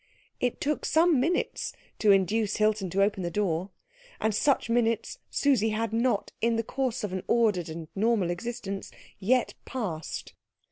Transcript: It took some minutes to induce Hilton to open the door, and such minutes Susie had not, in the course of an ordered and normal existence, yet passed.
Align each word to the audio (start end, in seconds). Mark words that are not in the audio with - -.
It 0.39 0.59
took 0.59 0.83
some 0.83 1.19
minutes 1.19 1.73
to 1.99 2.09
induce 2.09 2.55
Hilton 2.55 2.89
to 2.89 3.03
open 3.03 3.21
the 3.21 3.29
door, 3.29 3.69
and 4.19 4.33
such 4.33 4.67
minutes 4.67 5.19
Susie 5.29 5.69
had 5.69 5.93
not, 5.93 6.31
in 6.41 6.55
the 6.55 6.63
course 6.63 7.03
of 7.03 7.13
an 7.13 7.21
ordered 7.27 7.69
and 7.69 7.87
normal 7.93 8.31
existence, 8.31 8.89
yet 9.19 9.53
passed. 9.63 10.33